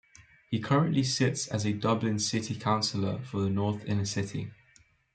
He 0.49 0.59
currently 0.59 1.03
sits 1.03 1.45
as 1.49 1.63
a 1.63 1.73
Dublin 1.73 2.17
City 2.17 2.55
Councillor 2.55 3.19
for 3.19 3.41
the 3.41 3.51
North 3.51 3.85
Inner 3.85 4.05
City. 4.07 4.49